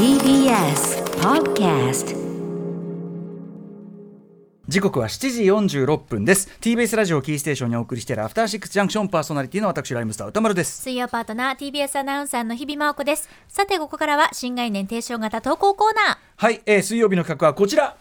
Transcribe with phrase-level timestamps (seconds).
[0.00, 2.16] TBS Podcast
[4.66, 6.48] 時刻は7時46分です。
[6.58, 10.80] TBS ラジオキーステーションにお送りしているアフターシックスジャンクションパーソナリティの私ライムスター歌丸です。
[10.80, 13.28] 水曜パートナー TBS アナウンサーの日々真央子です。
[13.46, 16.16] さてここからは新概念提唱型投稿コーナー。
[16.34, 17.94] はい、えー水曜日の企画はこちら。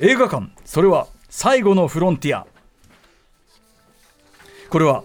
[0.00, 0.50] 映画館。
[0.64, 2.46] それは最後のフロンティア。
[4.70, 5.04] これは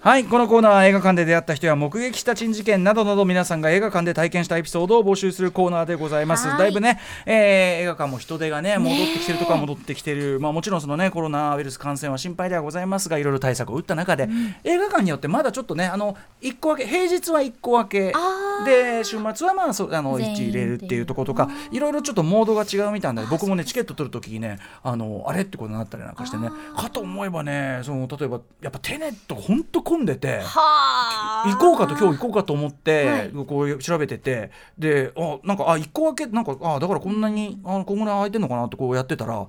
[0.00, 6.46] はいこのコーナーは映画館で出会った人や目撃した珍事件などなど皆さんが映画館で体験したエピソードを募集するコーナーでございます。
[6.46, 6.58] はい。
[6.58, 14.28] だいぶね、えー映画館も人手がね戻ってきてるとか戻ってきてる、まあ、もちろんそのねコロナウイルス感染は心配ではございますがいろいろ対策を打った中で、
[14.62, 18.12] 映画館によってまだちょっとねあの一個分け平日は1個分け
[18.64, 30.40] で週末はまあそうあの全員1入れるっていうところとかいろいろちょっとモードが違うみたいなので僕もねチケット取るときにねあのあれってことになったりなんかしてねかと思えばねその例えばやっぱテネットほんと混んでて。
[30.42, 39.46] は行こうかと今日行こうかと思って、はいこう調べててであなんかあ一個分けなんかあだからこんなにあこんぐらい空いてんのかなってこうやってたら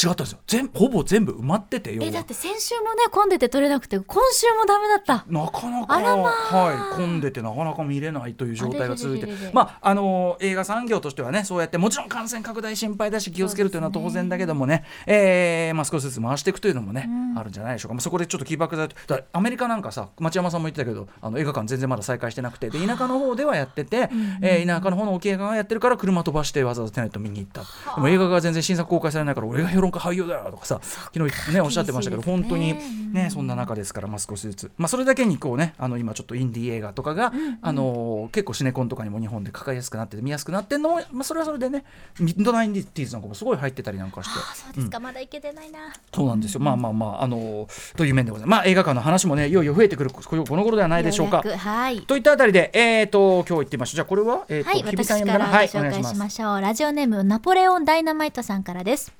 [0.00, 0.38] 違ったんですよ。
[0.46, 2.06] 全ほぼ全部埋まってて要は。
[2.06, 5.24] えだって先週もね混んでて取れなくて今週もダメだった。
[5.28, 6.56] なかなか、まあ。
[6.56, 9.28] はい、混んでてなかなか見れないという状態が続いて。
[9.52, 24.08] まああの映画産業としてはねそうやってもちろん感染拡大心配だし気をつけるというのは当然だけどもねえーまあ、少しずつ回していくというのもね、あるんじゃないでしょうか、まあ、そこでちょっと起爆剤とだアメリカなんかさ町山さんも言ってたけどあの映画館全然まだ再開してなくてで田舎の方ではやってて、
[24.42, 27.62] えー田舎の方の大きい映画がやってるから車飛ばしてわざわざテネット見に行った。
[27.94, 32.74] でも映画が全然新作公開されないから俺が評論家俳優だとかさ昨日ねおっしゃってましたけど、本当に
[33.12, 41.84] ねそんな中ですから、まあ、少しずつ、まあ、それだけにこうねあの今ちょっとインディー映画とかが、あの結構シネコンとかにも日本でかかりやすくなって見やすくなってるのも、まあ、それはそれでね
[42.20, 44.38] ミッドナインディティーズなんかもすごい入ってたりなんかして。
[44.54, 45.78] そうですか、まだ行けてないな
[46.14, 48.58] そうなんですよ、まあまあまあ、あのという面でございます。
[48.58, 51.42] まあ、映画館の話もね、いよいよ増えてくるこの頃ではないでしょうか。
[51.42, 53.96] はいといったあたりで、えー、と今日行ってみましょう。
[53.96, 56.04] じゃあ、これは、えーとはい、私からはい、紹介。
[56.04, 56.60] しましょう。
[56.60, 59.12] ラジオネームナポレオンダイナマイトさんからです。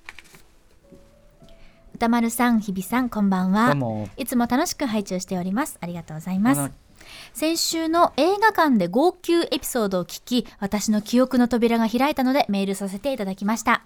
[1.98, 3.74] 歌丸さん、日比さん、こんばんは
[4.16, 5.78] いつも楽しく拝聴しております。
[5.80, 6.70] ありがとうございまあす。
[7.32, 13.82] 先週の映画館で号泣エピソードを聞き、私の記憶の扉が開いたのでメールさせていただきました。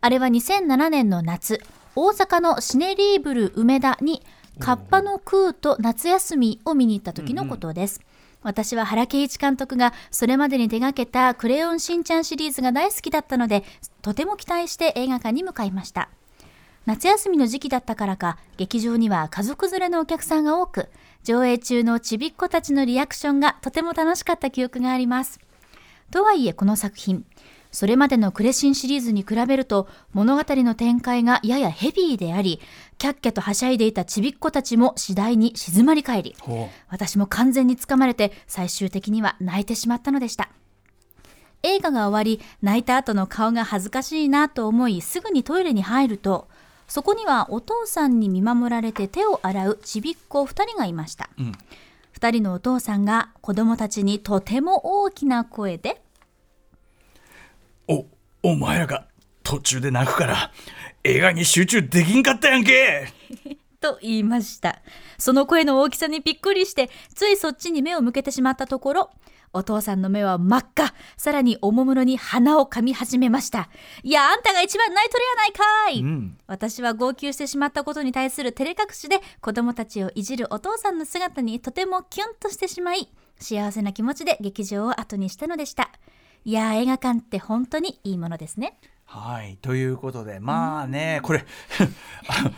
[0.00, 1.60] あれは2007年の夏、
[1.94, 4.24] 大阪のシネリーブル梅田に、
[4.58, 8.00] カッパの空と夏休みを見に行った時のことです。
[8.42, 13.62] 私は原敬一監督がそれまでに手掛けたクレヨンしんちゃんシリーズが大好きだったので、
[14.02, 16.08] とても期待して映画館に向かいました。
[16.84, 20.88] 夏休みの時期だったからか劇場には家族連れのお客さんが多く
[21.22, 25.38] 上映中のちびっ子たちのリアクションがとても楽しかった記憶があります。
[26.10, 27.24] とはいえこの作品
[27.70, 32.60] それまでのクレシンシリーズに比べると物語の展開がややヘビーであり
[32.98, 40.50] キャッキャとはしゃいでいたちびっ子たちも次第に静まり返りほ私も完全につかまれて最終的には泣いてしまったのでした。
[41.62, 46.48] 映画が終わり泣いた後の顔が恥ずかしいなと思いすぐにトイレに入ると
[46.88, 51.52] そこにはお父さんに見守られて手を洗うちびっ子2人がいました、うん
[52.20, 56.00] 2人のお父さんが子供たちにとても大きな声で
[57.88, 59.06] うお、お前らが
[59.42, 60.52] 途中で泣くから、
[61.02, 63.12] 映画に集中できんかったやんけ！
[63.80, 64.80] と言いました。
[65.18, 69.10] その声の大きさにびっくりしてついそっちに目を向けてしまったところ
[69.52, 70.94] お父さんの目は真っ赤。
[71.16, 73.68] さらにおもむろに鼻を噛み始めました。
[74.02, 76.38] いやあんたが一番泣いとるやないかい、うん。
[76.46, 85.90] 私は号泣してしまったことに対する照れ隠しで子供たちをいじるお父さんの姿にとてもキュンとしてしまい幸せな気持ちで劇場を後にしたのでした。
[86.44, 88.78] いやー映画館って本当にいいものですね。
[89.04, 91.44] はい、ということで、まあね、これ、
[92.28, 92.50] あ の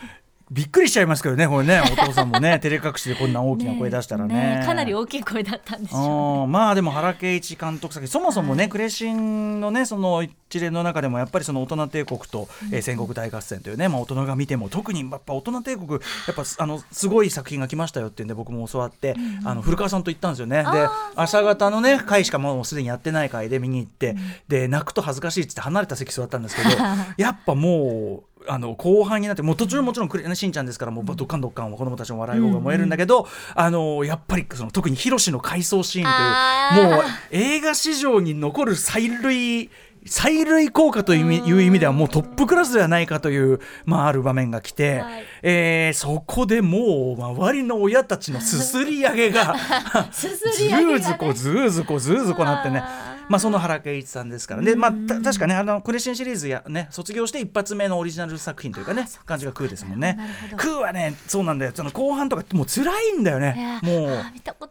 [0.55, 4.61] びっくりしちゃいますけどね、これね、お父さんもね、 照れ隠しでこんな大きな声出したらね。
[4.63, 15.99] えかなり大きい声だったんでしょうあーまあでも原敬一監督作品そもそもね、クレシンのねその一連の中でもやっぱりその大人帝国と、えー戦国大合戦というね、まあ、大人が見ても特にやっぱ大人帝国や
[16.31, 20.59] っぱあのすごい作品が来ましたよっていうんで僕も教わって、あの古川さんと行ったんですよね。
[20.59, 20.87] で
[21.17, 24.15] 朝方のね回しかもうすでにやってない回で見に行って、
[24.47, 26.69] で泣くと恥ずかしいっつって離れた席座ったんですけど
[27.17, 28.34] やっぱもう。
[28.47, 39.71] あの後半になってもう途中もちろんクレ、ね、しんちゃんですからもうどっかんどっかん子供たちの笑い声が燃えるんだけど、あのやっぱりその特にヒロシの回想シーンというもう映画史上に残る催涙
[40.07, 45.25] 催涙効果という意味いう意味ではもうトップクラスではないかという、まあ、ある場面が来て、はい。
[45.43, 49.55] えーそこでもう周りの親たちのすすり上げが
[50.13, 50.95] すずすり上げがね。
[51.01, 52.83] ーずこずーずこずーずこなってね。
[52.83, 60.15] あまあ、その原敬一さんですからで、まあ、た確かねあのクレシンシリーズや、ね、卒業して一発目のオリジナル作品というかね感じがクーですもんね。
[60.15, 60.57] なるほど。
[60.57, 61.73] クーはねそうなんだよ。
[61.75, 63.81] その後半とかもう辛いんだよね。
[63.83, 64.25] もう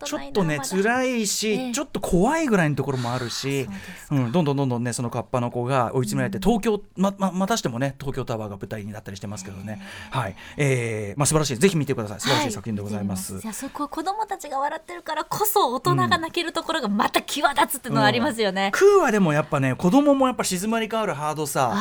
[0.06, 1.72] ちょっとね辛いし、ええ。
[1.72, 3.68] ちょっと怖いぐらいのところもあるし
[4.08, 10.36] そうん、どんどんどんどんねそのカッパの子が追い詰められて、東京まままたしてもね東京タワーが舞台になったりしてますけどね、はい。
[10.58, 11.58] えーまあ素晴らしい。
[11.58, 12.20] ぜひ見てください。
[12.20, 13.34] 素晴らしい作品でございます。
[13.36, 18.72] はいいやそこ子供たちが笑ってるからこそ大人が泣けるところがまた際立つっていうのはありますよね。
[18.74, 21.74] クーはでもやっぱね子供もやっぱ静まり変わるハードさ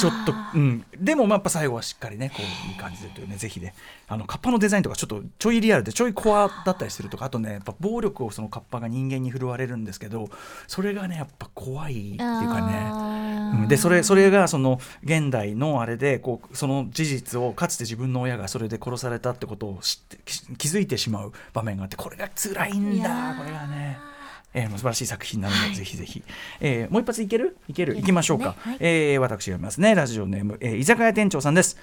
[0.00, 3.74] ちょっと、うん、でもまあやっぱ最後はしっかりねこういい感じでというねぜひね。
[4.08, 10.30] あのカッパのデザインとかちょっとちょいリアルでちょいコアだったりするとかあとねやっぱ暴力をそのカッパが人間に振るわれるんですけど
[10.66, 13.60] それがねやっぱ怖いっていうかね。
[13.62, 13.68] うん。
[13.68, 23.38] でそれそれがその現代のあれでこうその事実をかつて自分の親がそれで殺されたってことを知ってき気づいてしまう場面があってこれが辛いんだー。
[23.38, 24.17] これがね。
[24.54, 25.74] えー、素晴らしい作品なので、はい。
[25.74, 26.22] ぜひぜひ、
[26.60, 27.56] えーもう一発いける？
[27.68, 27.96] いける？
[27.96, 28.76] いきましょうか、はい。
[28.80, 29.94] えー私読みますね。
[29.94, 31.76] ラジオネーム、えー居酒屋店長さんです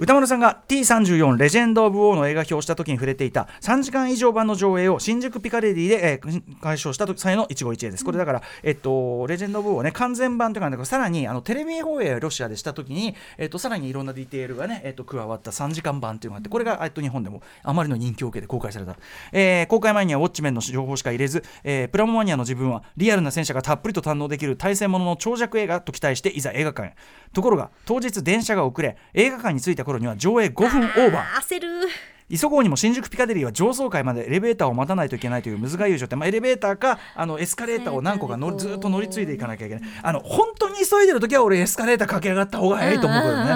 [0.00, 8.04] 歌丸さんが T34 レジェンド・オブ・ウォーの映画表をした時に触れていた3時間以上版の上映を新宿ピカデリーで、えー解消した際の一期一会です。
[8.04, 18.96] これだから、えっと、レジェンド・オブ・ウォーね完全版というかなんだけどさらにあのテレビ放映をロシアでした時に、えっと、さらにいろんなディテールがね、えっと、加わった3時間版というのがあってこれが、えっと、日本でもあまりの人気を受けて公開された、
[19.32, 26.94] えー公開前にはウォッチメンの情報しか入れず、えープラモマニアの自分はリアルな戦車がたっぷりと堪能できる対戦ものの長尺映画と期待していざ映画館へ。
[27.32, 31.40] ところが当日電車が遅れ映画館に着いた頃には上映5分オーバー。
[31.40, 31.88] 焦る。
[32.30, 39.90] 急ごうにも新宿ピカデリーは上層階までエレベーターを待たないといけないという難しい状態、まあ、エレベーターかあのエスカレーターを何個か乗りずっと乗り継いでいかなきゃいけない。
[40.02, 43.50] あの本当に急いでる時は俺エスカレーター駆け上がった方が早いと思うけどね、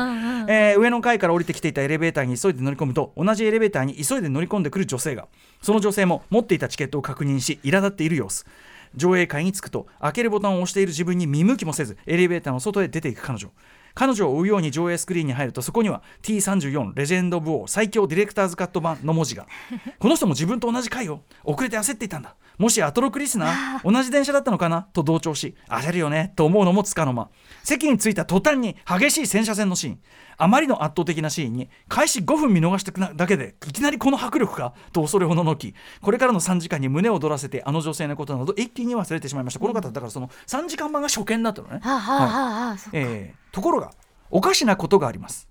[0.49, 5.29] えー上の階から降りてきていたエレベーターに急いで乗り込むと同じエレベーターに急いで乗り込んでくる女性が
[5.61, 8.47] その女性も持っていたチケットを確認し苛立っている様子。
[8.95, 13.49] 上映会に着くと開けるボタンを押している自分に見向きもせずエレベーターの外へ出ていく彼女
[13.95, 19.47] 彼女を追うように上映スクリーンに入るとそこには T34 レジェンド・オブ・オー最強ディレクターズカット版の文字が。
[19.99, 22.35] この人も自分と同じ回よ遅れて焦っていたんだ。
[22.59, 24.83] もしアトロクリスナー同じ電車だったのかな？
[24.83, 26.33] と同調し焦るよね？
[26.37, 27.29] と思うのもつかの間。
[27.63, 29.99] 席に着いた途端に激しい戦車戦のシーン。
[30.39, 34.75] あまりの圧倒的なシーンに開始5分見逃しただけでいきなりこの迫力か？
[34.93, 35.75] と恐れおののき。
[36.01, 39.61] これからの3時間に胸を躍らせてあの女性のことなど一気に忘れてしまいました。
[39.61, 41.81] この方だからその3時間版が初見だったのね。
[41.83, 42.99] はあ、はあはあはあ、そっか。
[42.99, 43.93] えーところが
[44.31, 45.47] おかしなことがあります。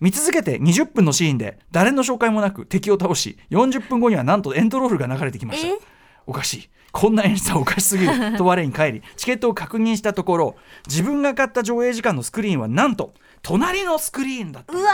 [0.00, 5.68] 見続けて20分のシーンで誰の紹介もなく敵を倒し40分後にはなんとエンドロールが流れてきました。
[5.68, 5.78] え？
[6.26, 8.36] おかしいこんな演出はおかしすぎる。
[8.36, 10.56] と我に帰り チケットを確認したところ
[10.86, 14.90] 自分が買った上映時間のスクリーンはなんと隣のスクリーンだったうわ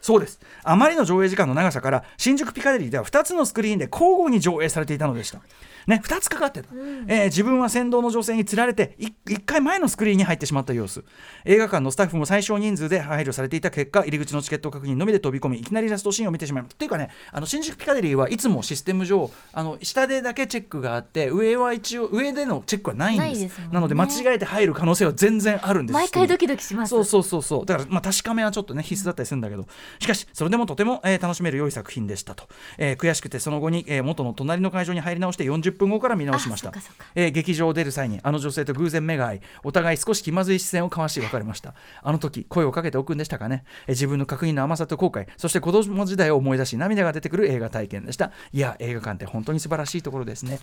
[0.00, 0.40] そうです。
[0.64, 5.40] あまりの上映時間の長さから新宿ピカデリーでは2つのスクリーンで交互に上映されていたのでした。
[5.86, 6.68] ね、2つかかってた、
[7.08, 11.04] えー自分は先導の女性につられて1回前のスクリーンに入ってしまった様子。
[11.44, 16.74] 映画館のスタッフも最小人数で配慮されていた結果入り口のチケット確認のみで飛び込みいきなりラストシーンを見てしまいました。
[16.74, 23.58] っていうかねあの新宿ピカデリーはいつもシステム上あの下でだけチェックがあって上は一応上でのチェックはないんです。
[23.58, 23.68] ね。
[23.72, 25.94] なので間違えて入る可能性は全然あるんです。
[25.94, 26.90] 毎回ドキドキします。
[26.90, 27.66] そうそうそうそう。
[27.66, 29.66] だからまあ確かめはちょっとね必須だったりするんだけど。
[29.98, 32.48] しかしそれでもとても、えー楽しめる良い作品でしたと、
[32.78, 36.72] えー悔しくてその後に、えー元の隣の会場に入り直して40分後から見直しました。
[37.14, 41.74] えー劇場を出る際にあの女性と偶然目が合いお互い少し気まずい視線を交わし別れました。
[42.02, 48.30] あの時声をかけておくんでしたかね、えー自分の確認の甘さと後悔そして子供時代を思い出し涙が出てくる映画体験でした。
[48.52, 50.58] いや映画館って本当に素晴らしいところですね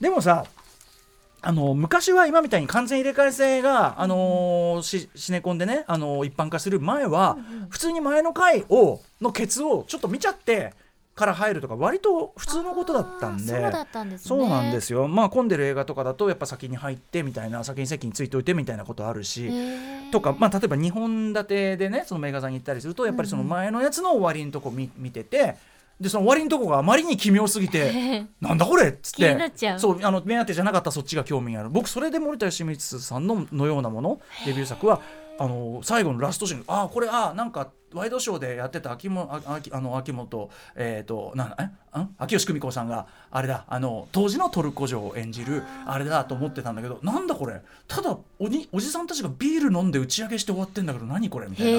[0.00, 0.44] でもさ
[1.40, 10.74] あの昔は今みたいに完全入れ替え制が、あのーシシネコンでね、あのー一般化する前は、普通に前の回をのケツをちょっと見ちゃって
[11.14, 14.28] から入るとか割と普通のことだったんでそうだったんですね。
[14.28, 19.50] そうなんですよまあ混んでる映画とかだとやっぱ先に入ってみたいな先に席についておいてみたいなことあるし。
[20.10, 25.56] とか、まあ、例えば2本立てでねそのメーカーさんに行ったりするとやっぱりその前のやつの終わりのとこ見見てて
[26.00, 29.16] でその終わりのとこがあまりに奇妙すぎてなんだこれっつって。
[29.16, 29.80] 気になっちゃう。
[29.80, 31.70] そうあの目当てじゃなかったらそっちが興味がある。
[31.70, 35.00] 僕それで森田芳光さんののようなものデビュー作は
[35.40, 36.64] あの最後のラストシーン。
[36.68, 41.98] ああこれあなんかワイドショーでやってた秋もあ秋あの秋元えっ、となんえ？
[41.98, 42.14] ん？
[42.18, 47.62] 秋吉久美子さんがあれだあの当時のトルコ嬢を演じるあれだと思ってたんだけどなんだこれ。
[47.86, 51.78] ただおにおじさんたちがビール飲んで打ち上げして終わってんだけど何これみたいな。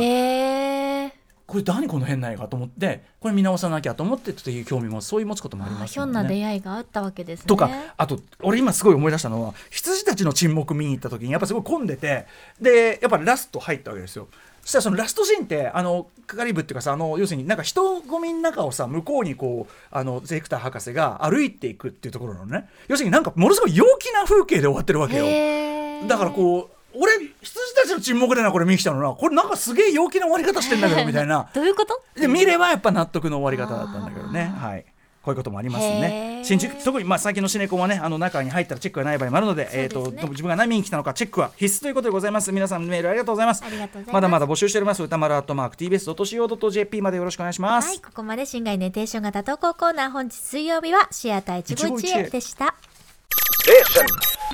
[1.50, 6.12] これ何この変な映画と思ってこれ見直さなきゃと思ってという興味もそういう持つこともありあますよね。
[6.14, 7.46] ひょんな出会いがあったわけですね。
[7.48, 12.28] とかあと俺今すごい思い出したのは羊たちの沈黙見に行った時にやっぱすごい混んでて
[12.62, 14.28] でやっぱラスト入ったわけですよ。
[14.62, 29.10] そそしたらそのラストシーンってあのカリブっていうかさあの要するになんか人混みの中をさ向こうにこうあのゼクター博士が歩いていくっていうところなのね要するになんかものすごい陽気な風景で終わってるわけよだからこう俺羊たちの沈黙でなこれ見に来たのな。
[29.14, 31.50] これなんかすげえ陽気な終わり方してんだけど みたいな。
[31.54, 32.02] どういうこと？
[32.20, 34.54] で見ればやっぱ納得の終わり方だったんだけどね。
[34.60, 34.86] はい。
[35.22, 36.46] こういうこともありますへねー。
[36.46, 42.54] 新宿特にまあ最近のシネコンはねあの中に入ったらチェックがない場合もあるのでえーと自分が何見に来たのかチェックは必須ということでございます。
[42.54, 43.62] 皆さんメールありがとうございます。
[43.66, 44.14] ありがとうございます。
[44.14, 45.04] まだまだ募集しております。
[45.04, 52.74] 歌丸アットマーク TBS.CO.JP までよろしくお願いします、はい、ここまで新概念テーション型投稿コーナー本日水曜日はシアター一期一会でした。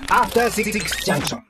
[0.09, 1.41] After Six Junction.